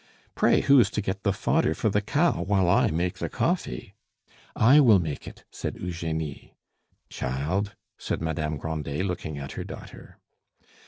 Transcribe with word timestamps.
Pray, 0.33 0.61
who 0.61 0.79
is 0.79 0.89
to 0.89 0.99
get 0.99 1.21
the 1.21 1.31
fodder 1.31 1.75
for 1.75 1.91
the 1.91 2.01
cow 2.01 2.41
while 2.41 2.67
I 2.67 2.89
make 2.89 3.19
the 3.19 3.29
coffee?" 3.29 3.93
"I 4.55 4.79
will 4.79 4.97
make 4.97 5.27
it," 5.27 5.43
said 5.51 5.77
Eugenie. 5.79 6.55
"Child!" 7.09 7.75
said 7.99 8.19
Madame 8.19 8.57
Grandet, 8.57 9.05
looking 9.05 9.37
at 9.37 9.51
her 9.51 9.63
daughter. 9.63 10.17